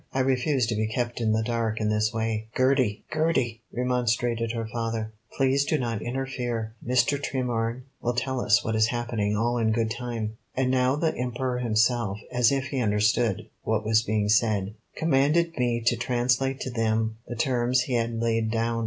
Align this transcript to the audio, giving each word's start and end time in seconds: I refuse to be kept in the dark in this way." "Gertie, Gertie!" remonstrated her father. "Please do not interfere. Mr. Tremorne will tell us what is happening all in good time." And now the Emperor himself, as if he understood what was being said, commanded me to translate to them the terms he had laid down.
I 0.11 0.21
refuse 0.21 0.65
to 0.65 0.75
be 0.75 0.87
kept 0.87 1.21
in 1.21 1.31
the 1.31 1.43
dark 1.43 1.79
in 1.79 1.89
this 1.89 2.11
way." 2.11 2.47
"Gertie, 2.57 3.03
Gertie!" 3.13 3.61
remonstrated 3.71 4.51
her 4.51 4.65
father. 4.65 5.11
"Please 5.37 5.63
do 5.63 5.77
not 5.77 6.01
interfere. 6.01 6.73
Mr. 6.83 7.21
Tremorne 7.21 7.83
will 8.01 8.15
tell 8.15 8.41
us 8.41 8.63
what 8.65 8.75
is 8.75 8.87
happening 8.87 9.37
all 9.37 9.59
in 9.59 9.71
good 9.71 9.91
time." 9.91 10.37
And 10.55 10.71
now 10.71 10.95
the 10.95 11.15
Emperor 11.15 11.59
himself, 11.59 12.17
as 12.31 12.51
if 12.51 12.69
he 12.69 12.79
understood 12.79 13.47
what 13.61 13.85
was 13.85 14.01
being 14.01 14.27
said, 14.27 14.73
commanded 14.95 15.55
me 15.59 15.81
to 15.81 15.95
translate 15.95 16.59
to 16.61 16.71
them 16.71 17.17
the 17.27 17.35
terms 17.35 17.81
he 17.81 17.93
had 17.93 18.19
laid 18.19 18.49
down. 18.49 18.79